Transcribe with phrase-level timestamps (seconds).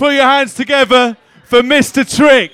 [0.00, 1.14] Put your hands together
[1.44, 2.52] for Mista Trick.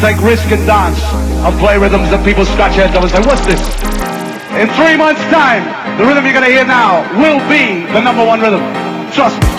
[0.00, 3.22] take risk and dance and play rhythms that people scratch their heads over and say,
[3.26, 3.60] what's this?
[4.54, 5.66] In three months' time,
[5.98, 8.62] the rhythm you're going to hear now will be the number one rhythm.
[9.12, 9.57] Trust me.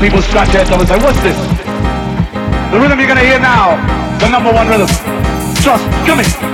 [0.00, 1.36] people scratch their heads and say, what's this?
[2.72, 3.76] The rhythm you're gonna hear now,
[4.18, 4.88] the number one rhythm.
[5.62, 6.45] Trust, come in.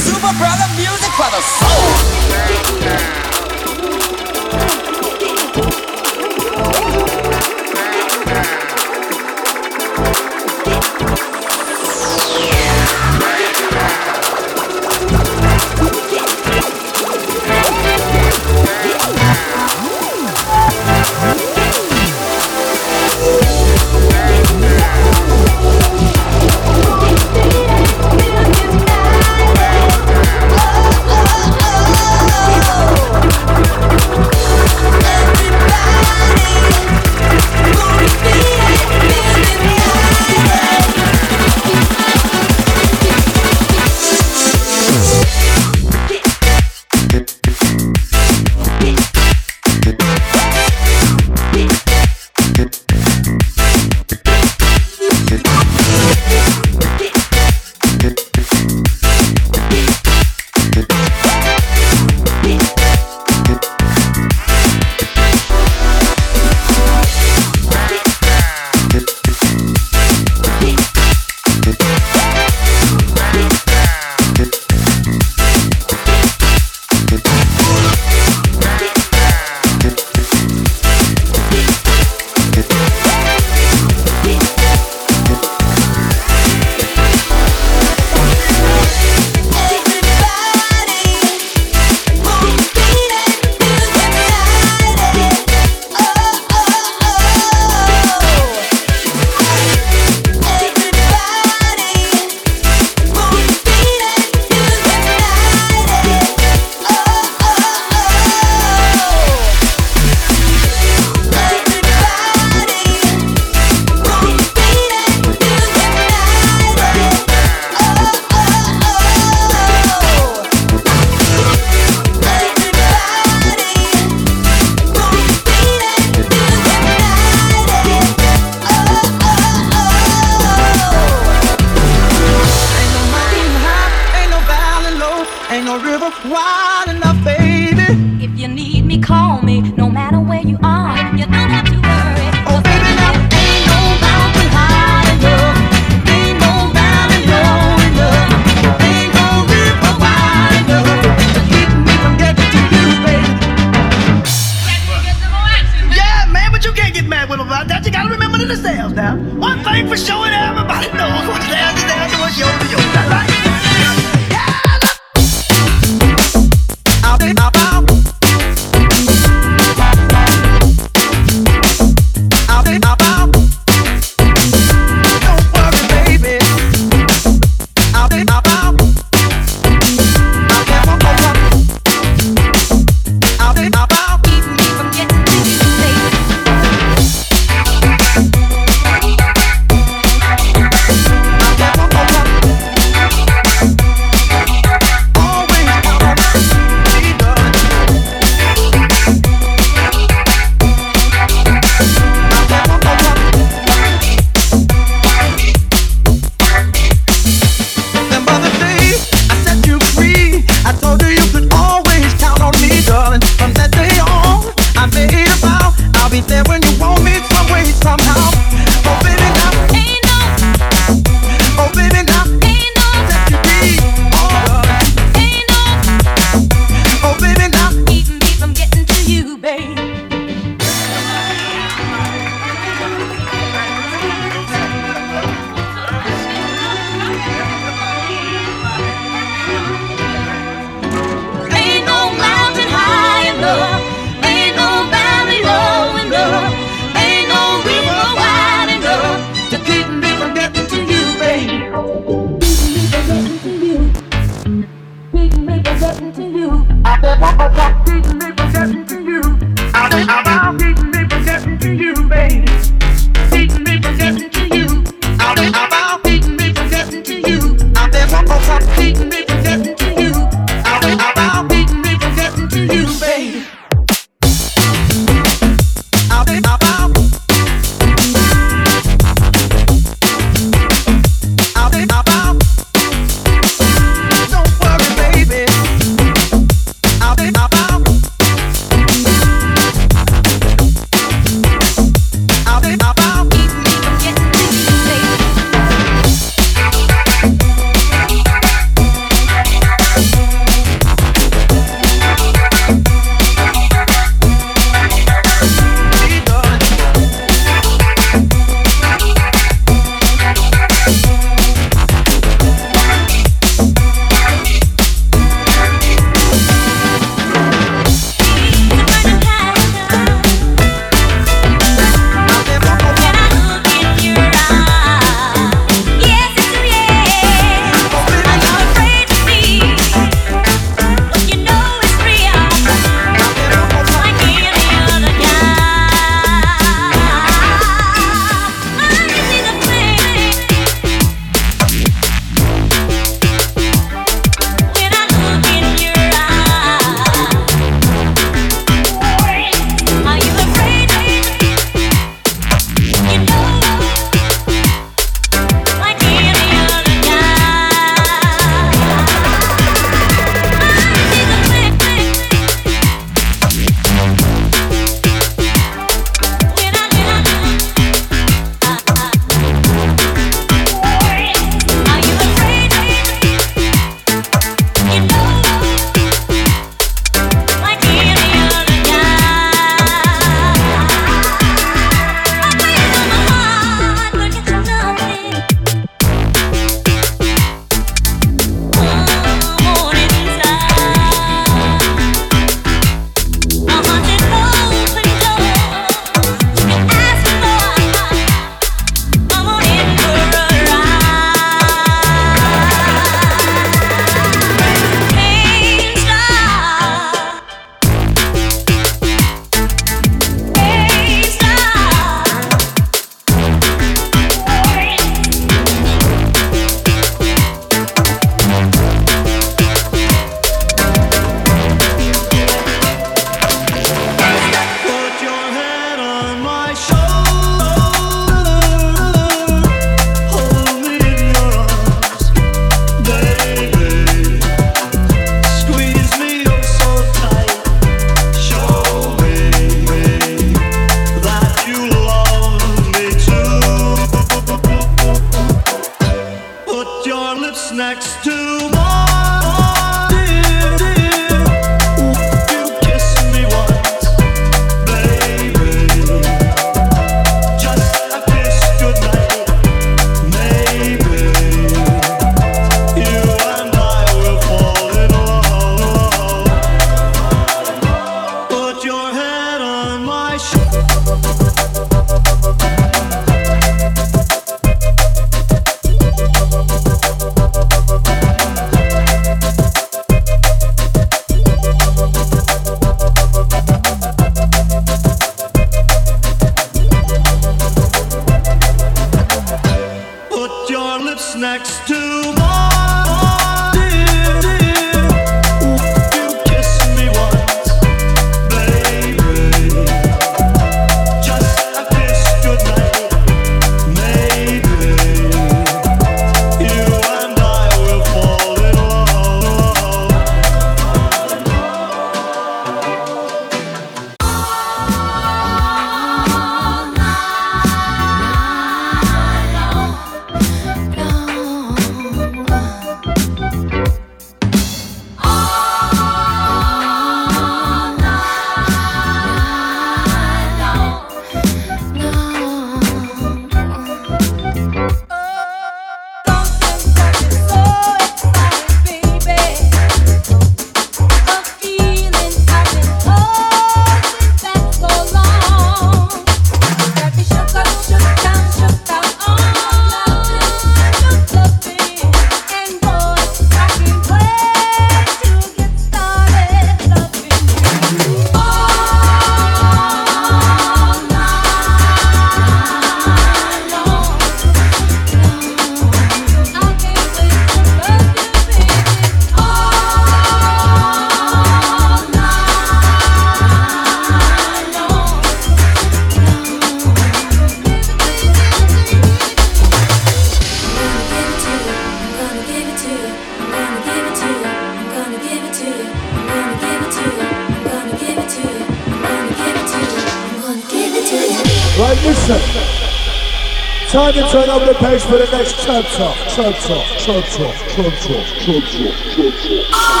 [596.00, 600.00] off, chunks off, chunks off, chunks off, chunks off, chunks off.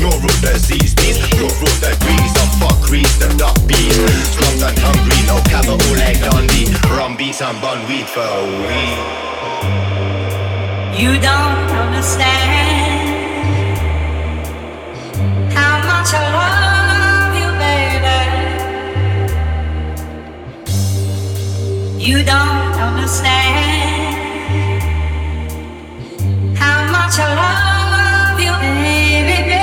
[0.00, 0.94] neural disease
[2.60, 3.28] fuckeries, the
[4.62, 5.36] and hungry, no
[6.96, 8.98] Rum beats and bun weed for a week.
[10.98, 13.16] You don't understand
[15.52, 18.20] How much I love you, baby.
[22.02, 24.16] You don't understand
[26.56, 29.55] How much I love you, baby.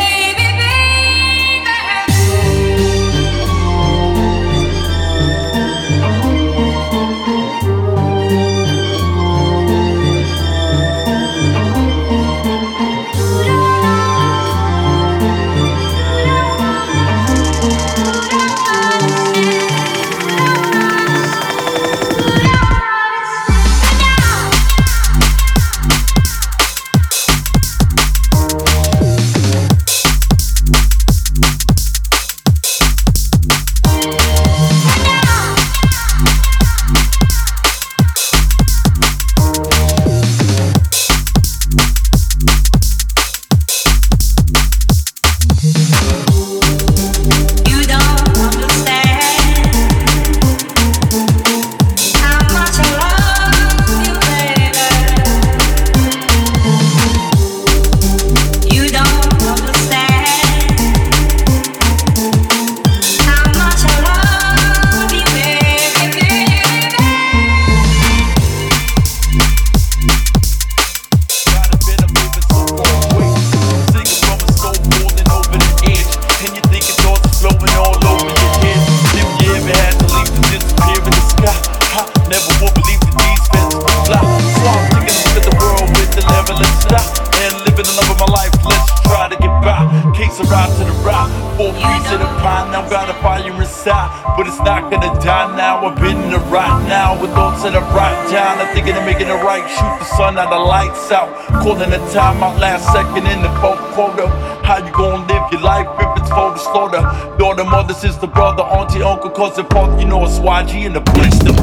[96.94, 98.60] Now with thoughts in the right town.
[98.62, 101.30] I'm thinking of making it right, shoot the sun out, the lights out.
[101.64, 104.28] Calling the time out last second in the fourth quarter.
[104.68, 107.02] How you gonna live your life if it's for the slaughter?
[107.40, 111.38] Daughter, mother, sister, brother, auntie, uncle, cousin, father, you know it's YG in the place
[111.48, 111.54] to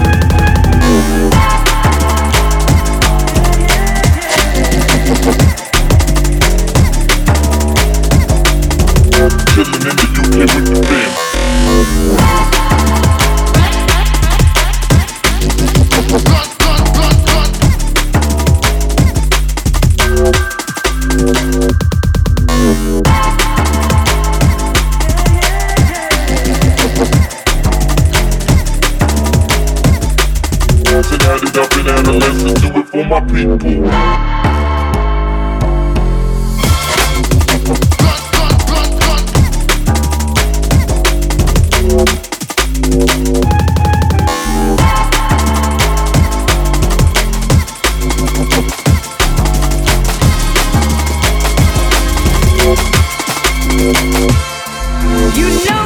[0.00, 0.05] be.
[33.36, 33.48] You
[55.66, 55.85] know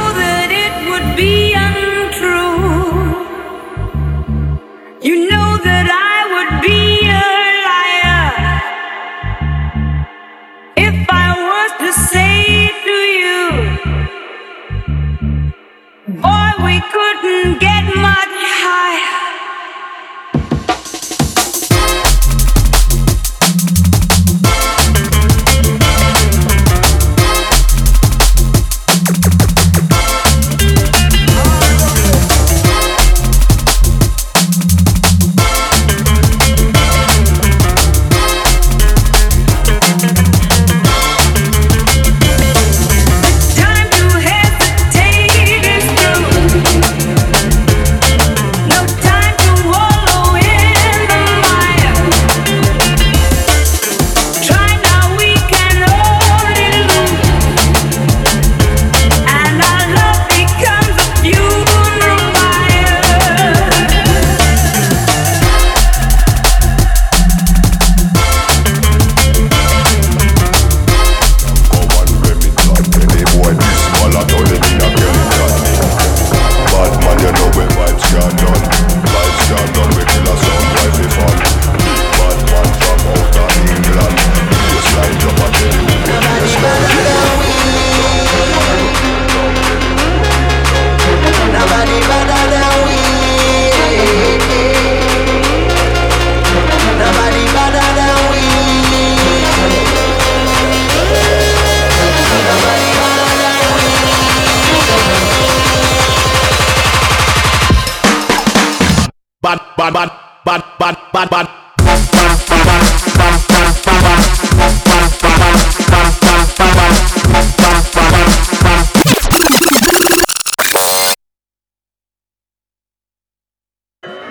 [109.93, 110.09] Bad,
[110.45, 111.47] bad, bad, bad, bad.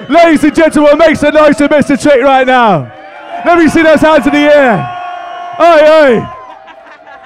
[0.08, 2.90] Ladies and gentlemen, make some noise to Mista Trick right now.
[3.44, 4.78] Let me see those hands in the air.
[5.60, 6.39] Oi, oi.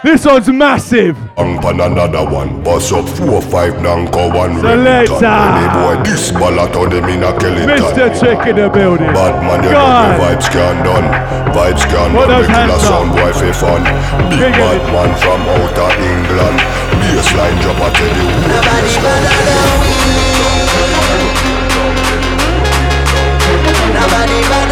[0.05, 1.17] This one's massive.
[1.41, 5.17] Ang pan another one Bust up four five nang ko one Selector.
[5.17, 9.09] Remington Any boy this ballot on them in a Kellington Mista Trick in the building.
[9.17, 11.09] Bad man you know the vibes can done
[11.57, 13.17] Vibes can Put done those We a sound up.
[13.17, 13.81] boy for fun
[14.29, 14.93] Big Big bad it.
[14.93, 16.59] man from out of England
[17.01, 19.97] Baseline drop I tell you who Nobody better than we.
[23.97, 24.64] Nobody better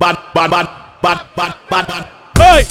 [0.00, 0.68] Bad bad bad
[1.02, 2.64] bad bad bad bad Hey.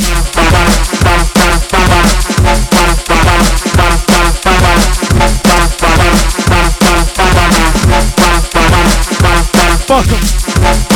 [9.85, 10.88] Fuck 'em.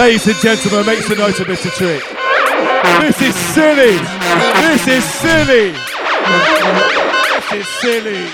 [0.05, 2.03] Ladies and gentlemen, make some noise for Mista Trick.
[3.01, 3.97] This is silly.
[4.61, 5.71] This is silly.
[7.41, 8.29] This is silly.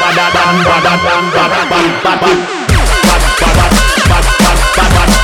[0.00, 2.38] Ba-da-dum, ba-da-dum, ba-da-dum, ba-da-dum.
[3.40, 3.72] Ba-da-dum,
[4.08, 5.23] ba-da-dum, ba-da-dum.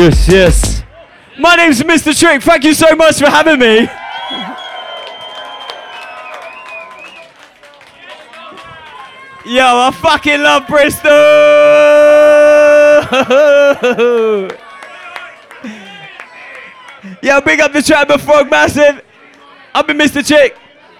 [0.00, 0.82] Yes, yes.
[1.38, 2.42] My name's Mista Trick.
[2.42, 3.80] Thank you so much for having me.
[9.44, 11.10] Yo, I fucking love Bristol.
[17.22, 19.02] Yo, big up the Tribe of Frog Massive.
[19.74, 20.56] I've been Mista Trick.